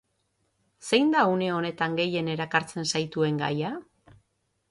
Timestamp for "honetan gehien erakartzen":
1.57-2.89